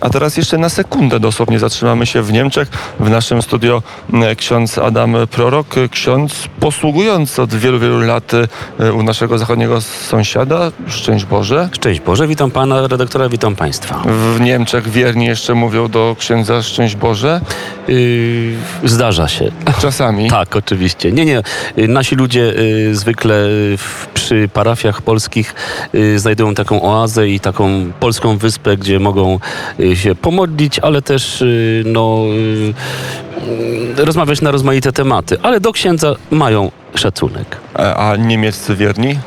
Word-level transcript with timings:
A 0.00 0.10
teraz 0.10 0.36
jeszcze 0.36 0.58
na 0.58 0.68
sekundę 0.68 1.20
dosłownie 1.20 1.58
zatrzymamy 1.58 2.06
się 2.06 2.22
w 2.22 2.32
Niemczech. 2.32 2.68
W 3.00 3.10
naszym 3.10 3.42
studio 3.42 3.82
e, 4.12 4.36
ksiądz 4.36 4.78
Adam 4.78 5.16
Prorok, 5.30 5.74
ksiądz 5.90 6.48
posługujący 6.60 7.42
od 7.42 7.54
wielu, 7.54 7.78
wielu 7.78 8.00
lat 8.00 8.32
e, 8.80 8.92
u 8.92 9.02
naszego 9.02 9.38
zachodniego 9.38 9.80
sąsiada. 9.80 10.72
Szczęść 10.86 11.24
Boże. 11.24 11.68
Szczęść 11.72 12.00
Boże, 12.00 12.26
witam 12.26 12.50
pana 12.50 12.86
redaktora, 12.86 13.28
witam 13.28 13.56
państwa. 13.56 14.02
W 14.36 14.40
Niemczech 14.40 14.88
wierni 14.88 15.26
jeszcze 15.26 15.54
mówią 15.54 15.88
do 15.88 16.16
księdza 16.18 16.62
Szczęść 16.62 16.96
Boże. 16.96 17.40
Yy, 17.88 18.54
zdarza 18.84 19.28
się. 19.28 19.52
Czasami. 19.80 20.30
Tak, 20.40 20.56
oczywiście. 20.56 21.12
Nie, 21.12 21.24
nie. 21.24 21.42
Yy, 21.76 21.88
Nasi 21.88 22.16
ludzie 22.16 22.40
yy, 22.40 22.94
zwykle 22.94 23.34
yy, 23.34 23.76
w, 23.76 24.06
przy 24.14 24.48
parafiach 24.52 25.02
polskich 25.02 25.54
yy, 25.92 26.18
znajdują 26.18 26.54
taką 26.54 26.82
oazę 26.82 27.28
i 27.28 27.40
taką 27.40 27.92
polską 28.00 28.36
wyspę, 28.38 28.76
gdzie 28.76 28.98
mogą 28.98 29.38
się 29.94 30.14
pomodlić, 30.14 30.78
ale 30.78 31.02
też 31.02 31.40
yy, 31.40 31.82
no, 31.86 32.24
yy, 32.26 32.74
yy, 33.96 34.04
rozmawiać 34.04 34.40
na 34.40 34.50
rozmaite 34.50 34.92
tematy. 34.92 35.38
Ale 35.42 35.60
do 35.60 35.72
księdza 35.72 36.14
mają 36.30 36.70
szacunek. 36.94 37.56
E, 37.78 37.96
A 37.96 38.16
niemieccy 38.16 38.76
wierni? 38.76 39.18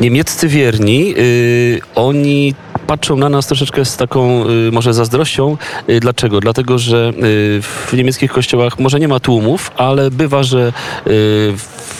Niemieccy 0.00 0.48
wierni, 0.48 1.14
y, 1.18 1.80
oni 1.94 2.54
patrzą 2.86 3.16
na 3.16 3.28
nas 3.28 3.46
troszeczkę 3.46 3.84
z 3.84 3.96
taką 3.96 4.44
y, 4.48 4.70
może 4.72 4.94
zazdrością. 4.94 5.56
Y, 5.90 6.00
dlaczego? 6.00 6.40
Dlatego, 6.40 6.78
że 6.78 7.12
y, 7.22 7.62
w 7.62 7.92
niemieckich 7.92 8.32
kościołach 8.32 8.78
może 8.78 9.00
nie 9.00 9.08
ma 9.08 9.20
tłumów, 9.20 9.70
ale 9.76 10.10
bywa, 10.10 10.42
że 10.42 10.72
y, 11.06 11.54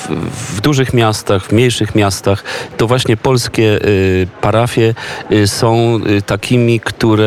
w, 0.09 0.56
w 0.56 0.60
dużych 0.60 0.95
miastach, 0.95 1.45
w 1.45 1.52
mniejszych 1.52 1.95
miastach 1.95 2.45
to 2.77 2.87
właśnie 2.87 3.16
polskie 3.16 3.62
y, 3.62 4.27
parafie 4.41 4.95
y, 5.32 5.48
są 5.48 6.01
y, 6.06 6.23
takimi, 6.23 6.80
które 6.80 7.27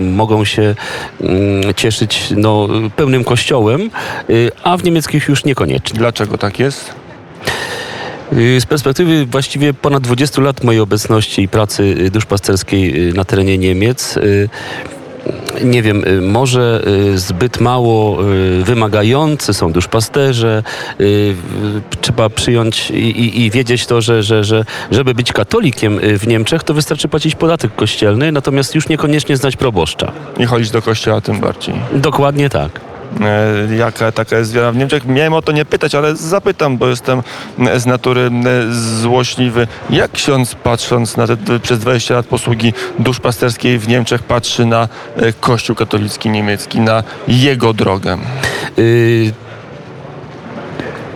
mogą 0.00 0.44
się 0.44 0.74
mm, 1.20 1.74
cieszyć 1.74 2.24
no, 2.36 2.68
pełnym 2.96 3.24
kościołem, 3.24 3.90
a 4.62 4.76
w 4.76 4.84
niemieckich 4.84 5.28
już 5.28 5.44
niekoniecznie. 5.44 5.98
Dlaczego 5.98 6.38
tak 6.38 6.58
jest? 6.58 6.94
Z 8.32 8.66
perspektywy 8.66 9.26
właściwie 9.26 9.74
ponad 9.74 10.02
20 10.02 10.42
lat 10.42 10.64
mojej 10.64 10.80
obecności 10.80 11.42
i 11.42 11.48
pracy 11.48 12.10
duszpasterskiej 12.10 13.12
na 13.14 13.24
terenie 13.24 13.58
Niemiec, 13.58 14.18
nie 15.64 15.82
wiem, 15.82 16.04
y, 16.04 16.20
może 16.20 16.82
y, 17.14 17.18
zbyt 17.18 17.60
mało 17.60 18.18
y, 18.32 18.64
wymagający 18.64 19.54
są 19.54 19.72
duszpasterze. 19.72 20.62
Trzeba 22.00 22.30
przyjąć 22.30 22.90
i, 22.90 22.94
i, 22.94 23.44
i 23.44 23.50
wiedzieć 23.50 23.86
to, 23.86 24.00
że, 24.00 24.22
że, 24.22 24.44
że 24.44 24.64
żeby 24.90 25.14
być 25.14 25.32
katolikiem 25.32 26.00
w 26.18 26.26
Niemczech, 26.26 26.62
to 26.62 26.74
wystarczy 26.74 27.08
płacić 27.08 27.34
podatek 27.34 27.74
kościelny, 27.74 28.32
natomiast 28.32 28.74
już 28.74 28.88
niekoniecznie 28.88 29.36
znać 29.36 29.56
proboszcza. 29.56 30.12
I 30.38 30.44
chodzić 30.44 30.70
do 30.70 30.82
kościoła 30.82 31.20
tym 31.20 31.40
bardziej. 31.40 31.74
Dokładnie 31.92 32.50
tak. 32.50 32.85
E, 33.20 33.76
jaka 33.76 34.12
taka 34.12 34.38
jest 34.38 34.52
wiara 34.52 34.72
w 34.72 34.76
Niemczech. 34.76 35.06
Miałem 35.06 35.32
o 35.32 35.42
to 35.42 35.52
nie 35.52 35.64
pytać, 35.64 35.94
ale 35.94 36.16
zapytam, 36.16 36.78
bo 36.78 36.88
jestem 36.88 37.22
e, 37.58 37.80
z 37.80 37.86
natury 37.86 38.20
e, 38.20 38.30
złośliwy. 39.00 39.66
Jak 39.90 40.12
ksiądz 40.12 40.54
patrząc 40.54 41.16
na 41.16 41.26
te 41.26 41.60
przez 41.62 41.78
20 41.78 42.14
lat 42.14 42.26
posługi 42.26 42.72
duszpasterskiej 42.98 43.78
w 43.78 43.88
Niemczech 43.88 44.22
patrzy 44.22 44.66
na 44.66 44.88
Kościół 45.40 45.76
katolicki 45.76 46.30
niemiecki, 46.30 46.80
na 46.80 47.02
jego 47.28 47.72
drogę? 47.72 48.18
Y, 48.78 49.32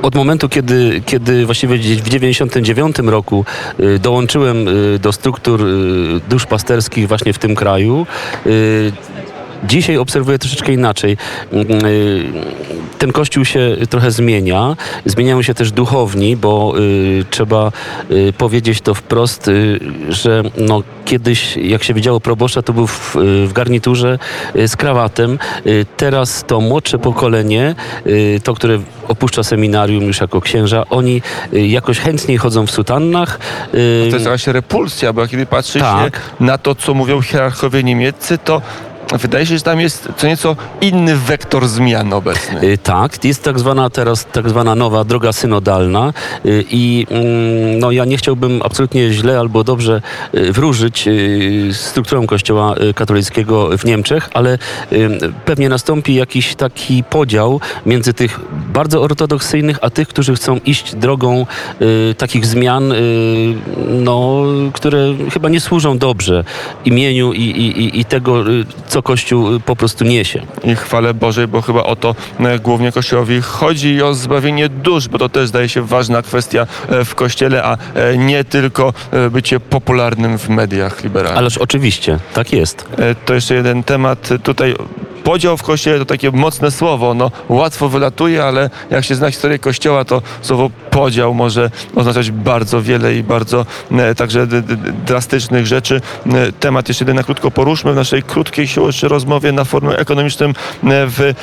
Od 0.02 0.14
momentu, 0.14 0.48
kiedy, 0.48 1.02
kiedy 1.06 1.46
właściwie 1.46 1.78
w 1.78 2.08
99 2.08 2.98
roku 2.98 3.44
y, 3.80 3.98
dołączyłem 3.98 4.68
y, 4.68 4.98
do 4.98 5.12
struktur 5.12 5.62
y, 5.62 6.20
duszpasterskich 6.28 7.08
właśnie 7.08 7.32
w 7.32 7.38
tym 7.38 7.54
kraju, 7.54 8.06
Dzisiaj 9.64 9.96
obserwuję 9.96 10.38
troszeczkę 10.38 10.72
inaczej. 10.72 11.16
Mm, 11.52 11.86
y, 11.86 12.24
Ten 12.98 13.12
kościół 13.12 13.44
się 13.44 13.76
trochę 13.90 14.10
zmienia. 14.10 14.76
Zmieniają 15.04 15.42
się 15.42 15.54
też 15.54 15.72
duchowni, 15.72 16.36
bo 16.36 16.74
y, 16.78 17.24
trzeba 17.30 17.72
y, 18.10 18.32
powiedzieć 18.38 18.80
to 18.80 18.94
wprost, 18.94 19.50
że 20.08 20.42
no, 20.56 20.82
kiedyś, 21.04 21.56
jak 21.56 21.84
się 21.84 21.94
widziało 21.94 22.20
proboszcza, 22.20 22.62
to 22.62 22.72
był 22.72 22.86
w, 22.86 23.16
w 23.46 23.52
garniturze 23.52 24.18
z 24.66 24.76
krawatem. 24.76 25.38
Teraz 25.96 26.44
to 26.46 26.60
młodsze 26.60 26.98
pokolenie, 26.98 27.74
to, 28.44 28.54
które 28.54 28.78
opuszcza 29.08 29.42
seminarium 29.42 30.04
już 30.04 30.20
jako 30.20 30.40
księża, 30.40 30.84
oni 30.90 31.22
jakoś 31.52 31.98
chętniej 31.98 32.38
chodzą 32.38 32.66
w 32.66 32.70
sutannach. 32.70 33.38
y, 33.74 34.06
To 34.10 34.16
jest 34.16 34.26
jakaś 34.26 34.46
repulsja, 34.46 35.12
bo 35.12 35.26
kiedy 35.26 35.46
patrzy 35.46 35.78
Tak. 35.78 36.14
się 36.16 36.44
na 36.44 36.58
to, 36.58 36.74
co 36.74 36.94
mówią 36.94 37.20
hierarchowie 37.22 37.82
niemieccy, 37.82 38.38
to 38.38 38.62
wydaje 39.18 39.46
się, 39.46 39.54
że 39.58 39.62
tam 39.62 39.80
jest 39.80 40.08
co 40.16 40.26
nieco 40.26 40.56
inny 40.80 41.16
wektor 41.16 41.68
zmian 41.68 42.12
obecny. 42.12 42.60
Y, 42.62 42.78
Tak, 42.78 43.24
jest 43.24 43.42
tak 43.44 43.58
zwana 43.58 43.90
teraz 43.90 44.26
tak 44.32 44.48
zwana 44.48 44.74
nowa 44.74 45.04
droga 45.04 45.32
synodalna 45.32 46.12
y, 46.46 46.64
i 46.70 47.06
mm, 47.10 47.78
no, 47.78 47.90
ja 47.90 48.04
nie 48.04 48.16
chciałbym 48.16 48.60
absolutnie 48.64 49.12
źle 49.12 49.38
albo 49.38 49.64
dobrze 49.64 50.02
y, 50.34 50.52
wróżyć 50.52 51.08
y, 51.08 51.68
strukturą 51.72 52.26
kościoła 52.26 52.74
y, 52.90 52.94
katolickiego 52.94 53.78
w 53.78 53.84
Niemczech, 53.84 54.30
ale 54.34 54.58
pewnie 55.44 55.68
nastąpi 55.68 56.14
jakiś 56.14 56.54
taki 56.54 57.04
podział 57.04 57.60
między 57.86 58.14
tych 58.14 58.40
bardzo 58.72 59.02
ortodoksyjnych, 59.02 59.78
a 59.82 59.90
tych, 59.90 60.08
którzy 60.08 60.34
chcą 60.34 60.60
iść 60.64 60.94
drogą 60.94 61.46
takich 62.18 62.46
zmian, 62.46 62.92
no, 63.88 64.42
które 64.72 65.14
chyba 65.32 65.48
nie 65.48 65.60
służą 65.60 65.98
dobrze 65.98 66.44
imieniu 66.84 67.32
i, 67.32 67.40
i, 67.42 67.80
i- 67.84 68.00
i 68.00 68.04
tego, 68.04 68.50
y, 68.50 68.64
co 69.00 69.04
Kościół 69.04 69.54
y, 69.54 69.60
po 69.60 69.76
prostu 69.76 70.04
niesie. 70.04 70.42
i 70.64 70.76
chwale 70.76 71.14
Bożej, 71.14 71.48
bo 71.48 71.62
chyba 71.62 71.82
o 71.82 71.96
to 71.96 72.14
e, 72.40 72.58
głównie 72.58 72.92
Kościołowi 72.92 73.40
chodzi 73.40 73.88
i 73.88 74.02
o 74.02 74.14
zbawienie 74.14 74.68
dusz, 74.68 75.08
bo 75.08 75.18
to 75.18 75.28
też 75.28 75.48
zdaje 75.48 75.68
się 75.68 75.82
ważna 75.82 76.22
kwestia 76.22 76.66
e, 76.88 77.04
w 77.04 77.14
Kościele, 77.14 77.64
a 77.64 77.76
e, 77.94 78.16
nie 78.18 78.44
tylko 78.44 78.92
bycie 79.30 79.60
popularnym 79.60 80.38
w 80.38 80.48
mediach 80.48 81.04
liberalnych. 81.04 81.38
Ależ 81.38 81.58
oczywiście, 81.58 82.18
tak 82.34 82.52
jest. 82.52 82.88
To 83.24 83.34
jeszcze 83.34 83.54
jeden 83.54 83.82
temat. 83.82 84.28
Tutaj 84.42 84.74
podział 85.24 85.56
w 85.56 85.62
Kościele 85.62 85.98
to 85.98 86.04
takie 86.04 86.30
mocne 86.30 86.70
słowo. 86.70 87.14
No, 87.14 87.30
łatwo 87.48 87.88
wylatuje, 87.88 88.44
ale 88.44 88.70
jak 88.90 89.04
się 89.04 89.14
zna 89.14 89.30
historię 89.30 89.58
Kościoła, 89.58 90.04
to 90.04 90.22
słowo 90.42 90.70
podział 90.90 91.34
może 91.34 91.70
oznaczać 91.96 92.30
bardzo 92.30 92.82
wiele 92.82 93.14
i 93.16 93.22
bardzo 93.22 93.66
e, 93.92 94.14
także 94.14 94.46
d- 94.46 94.62
d- 94.62 94.76
drastycznych 95.06 95.66
rzeczy. 95.66 96.00
E, 96.26 96.52
Temat 96.52 96.88
jeszcze 96.88 97.04
jeden 97.04 97.16
na 97.16 97.22
krótko 97.22 97.50
poruszmy 97.50 97.92
w 97.92 97.96
naszej 97.96 98.22
krótkiej 98.22 98.66
jeszcze 98.86 99.08
rozmowie 99.08 99.52
na 99.52 99.64
forum 99.64 99.90
ekonomicznym 99.96 100.50
e, 100.50 100.54
w 101.06 101.20
e, 101.20 101.34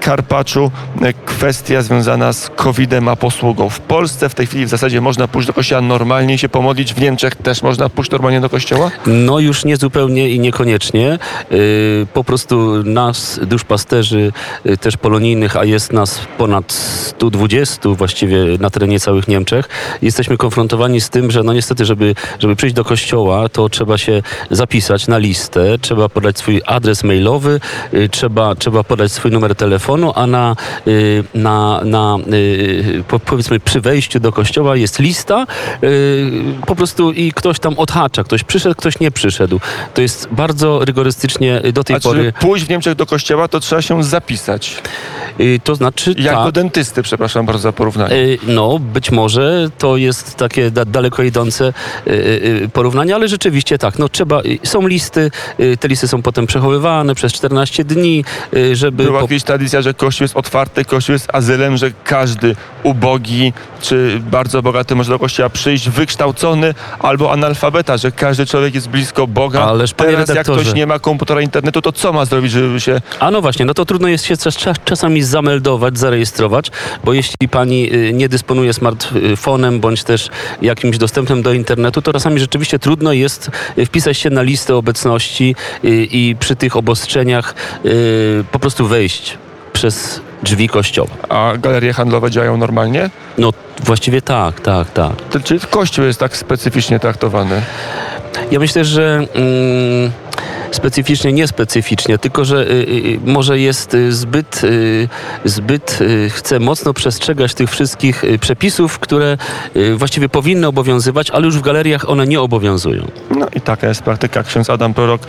Karpaczu. 0.00 0.70
E, 1.02 1.12
Kwestia 1.12 1.82
związana 1.82 2.32
z 2.32 2.50
COVID-em 2.56 3.08
a 3.08 3.16
posługą. 3.16 3.68
W 3.68 3.80
Polsce 3.80 4.28
w 4.28 4.34
tej 4.34 4.46
chwili 4.46 4.66
w 4.66 4.68
zasadzie 4.68 5.00
można 5.00 5.28
pójść 5.28 5.46
do 5.46 5.52
kościoła 5.54 5.80
normalnie 5.82 6.38
się 6.38 6.48
pomodlić. 6.48 6.94
W 6.94 7.00
Niemczech 7.00 7.34
też 7.36 7.62
można 7.62 7.88
pójść 7.88 8.10
normalnie 8.10 8.40
do 8.40 8.48
kościoła? 8.50 8.90
No 9.06 9.38
już 9.38 9.64
nie 9.64 9.76
zupełnie 9.76 10.28
i 10.28 10.40
niekoniecznie. 10.40 11.18
Yy, 11.50 12.06
Po 12.14 12.24
prostu 12.24 12.82
nas, 13.18 13.40
duszpasterzy 13.46 14.32
yy, 14.64 14.76
też 14.76 14.96
polonijnych, 14.96 15.56
a 15.56 15.64
jest 15.64 15.92
nas 15.92 16.20
ponad 16.38 16.72
120 16.72 17.88
właściwie 17.88 18.38
na 18.60 18.70
terenie 18.70 19.00
całych 19.00 19.28
Niemczech, 19.28 19.68
jesteśmy 20.02 20.36
konfrontowani 20.36 21.00
z 21.00 21.10
tym, 21.10 21.30
że 21.30 21.42
no 21.42 21.52
niestety, 21.52 21.84
żeby, 21.84 22.14
żeby 22.38 22.56
przyjść 22.56 22.74
do 22.76 22.84
kościoła, 22.84 23.48
to 23.48 23.68
trzeba 23.68 23.98
się 23.98 24.22
zapisać 24.50 25.06
na 25.08 25.18
listę, 25.18 25.78
trzeba 25.78 26.08
podać 26.08 26.38
swój 26.38 26.62
adres 26.66 27.04
mailowy, 27.04 27.60
yy, 27.92 28.08
trzeba, 28.08 28.54
trzeba 28.54 28.84
podać 28.84 29.12
swój 29.12 29.30
numer 29.30 29.54
telefonu, 29.54 30.12
a 30.14 30.26
na, 30.26 30.56
yy, 30.86 31.24
na, 31.34 31.80
na 31.84 32.16
po- 33.08 33.18
powiedzmy 33.20 33.60
przy 33.60 33.80
wejściu 33.80 34.20
do 34.20 34.32
kościoła 34.32 34.76
jest 34.76 34.98
lista 34.98 35.46
po 36.66 36.76
prostu 36.76 37.12
i 37.12 37.32
ktoś 37.32 37.58
tam 37.58 37.78
odhacza, 37.78 38.24
ktoś 38.24 38.44
przyszedł, 38.44 38.74
ktoś 38.74 39.00
nie 39.00 39.10
przyszedł. 39.10 39.60
To 39.94 40.02
jest 40.02 40.28
bardzo 40.30 40.84
rygorystycznie 40.84 41.62
do 41.72 41.84
tej 41.84 41.96
A 41.96 42.00
pory. 42.00 42.32
pójść 42.40 42.66
w 42.66 42.68
Niemczech 42.68 42.94
do 42.94 43.06
kościoła, 43.08 43.48
to 43.48 43.60
trzeba 43.60 43.82
się 43.82 44.04
zapisać. 44.04 44.82
Yy, 45.38 45.60
to 45.64 45.74
znaczy 45.74 46.14
Jak 46.18 46.34
tak, 46.34 46.44
do 46.44 46.52
dentysty, 46.52 47.02
przepraszam 47.02 47.46
bardzo 47.46 47.62
za 47.62 47.72
porównanie. 47.72 48.16
yy, 48.16 48.38
no 48.46 48.78
być 48.78 49.10
może 49.10 49.68
to 49.78 49.96
jest 49.96 50.34
takie 50.36 50.70
da, 50.70 50.84
daleko 50.84 51.22
idące 51.22 51.72
yy, 52.06 52.68
porównanie, 52.72 53.14
ale 53.14 53.28
rzeczywiście 53.28 53.78
tak, 53.78 53.98
no 53.98 54.08
trzeba, 54.08 54.40
są 54.64 54.86
listy, 54.86 55.30
te 55.80 55.88
listy 55.88 56.08
są 56.08 56.22
potem 56.22 56.46
przechowywane 56.46 57.14
przez 57.14 57.32
14 57.32 57.84
dni, 57.84 58.24
żeby 58.72 59.04
Była 59.04 59.20
po- 59.20 59.28
kiedyś 59.28 59.42
tradycja, 59.42 59.82
że 59.82 59.94
kościół 59.94 60.24
jest 60.24 60.36
otwarty, 60.36 60.84
kościół 60.84 61.12
jest 61.12 61.28
azylem, 61.34 61.76
że 61.76 61.90
każdy 62.04 62.56
ubogi 62.82 63.52
czy 63.80 64.20
bardzo 64.30 64.62
bogaty 64.62 64.94
może 64.94 65.10
do 65.12 65.18
kościoła 65.18 65.48
przyjść, 65.50 65.88
wykształcony 65.88 66.74
albo 66.98 67.32
analfabeta, 67.32 67.96
że 67.96 68.12
każdy 68.12 68.46
człowiek 68.46 68.74
jest 68.74 68.88
blisko 68.88 69.26
Boga. 69.26 69.60
Ależ, 69.64 69.94
panie 69.94 70.10
Teraz 70.10 70.28
jak 70.28 70.36
redaktorze. 70.36 70.60
ktoś 70.62 70.74
nie 70.74 70.86
ma 70.86 70.98
komputera, 70.98 71.40
internetu, 71.40 71.82
to 71.82 71.92
co 71.92 72.12
ma 72.12 72.24
zrobić, 72.24 72.52
żeby 72.52 72.80
się... 72.80 73.00
A 73.20 73.30
no 73.30 73.40
właśnie, 73.40 73.64
no 73.64 73.74
to 73.74 73.84
trudno 73.84 74.08
jest 74.08 74.24
się 74.24 74.36
czas, 74.36 74.56
czas- 74.56 74.76
czasami 74.84 75.22
zameldować, 75.28 75.98
zarejestrować, 75.98 76.70
bo 77.04 77.12
jeśli 77.12 77.48
pani 77.48 77.94
y, 77.94 78.12
nie 78.12 78.28
dysponuje 78.28 78.72
smartfonem 78.72 79.80
bądź 79.80 80.04
też 80.04 80.28
jakimś 80.62 80.98
dostępem 80.98 81.42
do 81.42 81.52
internetu, 81.52 82.02
to 82.02 82.12
czasami 82.12 82.40
rzeczywiście 82.40 82.78
trudno 82.78 83.12
jest 83.12 83.50
y, 83.78 83.86
wpisać 83.86 84.18
się 84.18 84.30
na 84.30 84.42
listę 84.42 84.76
obecności 84.76 85.54
y, 85.84 85.88
i 86.10 86.36
przy 86.40 86.56
tych 86.56 86.76
obostrzeniach 86.76 87.54
po 88.52 88.58
prostu 88.58 88.86
wejść 88.86 89.38
przez 89.72 90.20
drzwi 90.42 90.68
kościoła. 90.68 91.08
A 91.28 91.52
galerie 91.58 91.92
handlowe 91.92 92.30
działają 92.30 92.56
normalnie? 92.56 93.10
No 93.38 93.52
właściwie 93.84 94.22
tak, 94.22 94.60
tak, 94.60 94.90
tak. 94.90 95.12
To- 95.30 95.40
Czyli 95.40 95.60
kościół 95.60 96.04
jest 96.04 96.20
tak 96.20 96.36
specyficznie 96.36 97.00
traktowany? 97.00 97.62
Ja 98.50 98.58
myślę, 98.58 98.84
że 98.84 99.14
mm, 99.34 100.10
specyficznie, 100.70 101.32
niespecyficznie, 101.32 102.18
tylko 102.18 102.44
że 102.44 102.66
y, 102.66 102.70
y, 102.70 103.20
może 103.24 103.58
jest 103.58 103.94
y, 103.94 104.12
zbyt, 104.12 104.64
y, 104.64 105.08
zbyt 105.44 105.98
y, 106.00 106.30
chce 106.30 106.60
mocno 106.60 106.94
przestrzegać 106.94 107.54
tych 107.54 107.70
wszystkich 107.70 108.24
y, 108.24 108.38
przepisów, 108.38 108.98
które 108.98 109.36
y, 109.76 109.94
właściwie 109.96 110.28
powinny 110.28 110.66
obowiązywać, 110.66 111.30
ale 111.30 111.46
już 111.46 111.58
w 111.58 111.62
galeriach 111.62 112.10
one 112.10 112.26
nie 112.26 112.40
obowiązują. 112.40 113.06
No 113.30 113.46
i 113.54 113.60
taka 113.60 113.88
jest 113.88 114.02
praktyka. 114.02 114.42
Ksiądz 114.42 114.70
Adam 114.70 114.94
Prorok, 114.94 115.22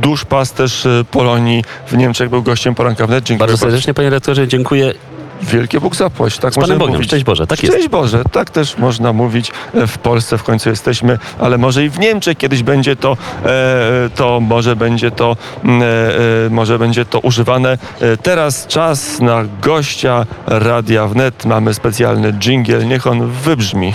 duszpasterz 0.00 0.86
Polonii 1.10 1.64
w 1.86 1.96
Niemczech, 1.96 2.30
był 2.30 2.42
gościem 2.42 2.74
poranka 2.74 3.06
wnet. 3.06 3.24
Dziękuję 3.24 3.46
Bardzo 3.48 3.56
serdecznie, 3.56 3.94
panie 3.94 4.10
redaktorze, 4.10 4.48
dziękuję. 4.48 4.94
Wielkie 5.42 5.80
Bóg 5.80 5.96
zapłać, 5.96 6.38
tak 6.38 6.52
Z 6.52 6.54
Panem 6.54 6.60
możemy 6.68 6.78
Bogiem. 6.78 6.94
mówić. 6.94 7.08
Szczęść 7.08 7.24
Boże, 7.24 7.46
tak 7.46 7.62
jest. 7.62 7.74
Szczęść 7.74 7.88
Boże, 7.88 8.22
tak 8.32 8.50
też 8.50 8.78
można 8.78 9.12
mówić. 9.12 9.52
E, 9.74 9.86
W 9.86 9.98
Polsce 9.98 10.38
w 10.38 10.42
końcu 10.42 10.68
jesteśmy, 10.70 11.18
ale 11.40 11.58
może 11.58 11.84
i 11.84 11.88
w 11.90 11.98
Niemczech 11.98 12.36
kiedyś 12.38 12.62
będzie 12.62 12.96
to, 12.96 13.16
e, 13.44 14.10
to 14.14 14.40
może 14.40 14.76
będzie 14.76 15.10
to, 15.10 15.36
mm, 15.64 15.82
e, 15.82 16.50
może 16.50 16.78
będzie 16.78 17.04
to 17.04 17.18
używane. 17.18 17.78
Teraz 18.22 18.66
czas 18.66 19.20
na 19.20 19.44
gościa 19.62 20.26
Radia 20.46 21.06
Wnet. 21.06 21.44
Mamy 21.44 21.74
specjalny 21.74 22.32
dżingiel, 22.32 22.86
niech 22.88 23.06
on 23.06 23.30
wybrzmi. 23.30 23.94